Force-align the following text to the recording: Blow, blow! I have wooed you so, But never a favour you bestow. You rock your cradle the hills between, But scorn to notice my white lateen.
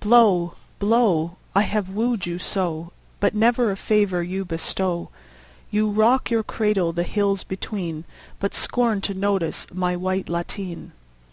Blow, 0.00 0.54
blow! 0.80 1.36
I 1.54 1.60
have 1.62 1.88
wooed 1.88 2.26
you 2.26 2.40
so, 2.40 2.90
But 3.20 3.36
never 3.36 3.70
a 3.70 3.76
favour 3.76 4.20
you 4.20 4.44
bestow. 4.44 5.10
You 5.70 5.88
rock 5.88 6.28
your 6.28 6.42
cradle 6.42 6.92
the 6.92 7.04
hills 7.04 7.44
between, 7.44 8.02
But 8.40 8.52
scorn 8.52 9.00
to 9.02 9.14
notice 9.14 9.68
my 9.72 9.94
white 9.94 10.28
lateen. 10.28 10.90